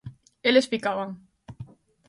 [0.49, 1.09] Eles ficaban.